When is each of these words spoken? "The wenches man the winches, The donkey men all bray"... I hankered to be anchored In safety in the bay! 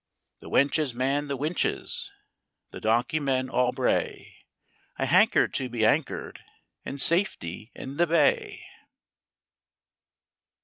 "The 0.39 0.49
wenches 0.49 0.95
man 0.95 1.27
the 1.27 1.37
winches, 1.37 2.11
The 2.71 2.81
donkey 2.81 3.19
men 3.19 3.51
all 3.51 3.71
bray"... 3.71 4.37
I 4.97 5.05
hankered 5.05 5.53
to 5.53 5.69
be 5.69 5.85
anchored 5.85 6.39
In 6.83 6.97
safety 6.97 7.71
in 7.75 7.97
the 7.97 8.07
bay! 8.07 8.65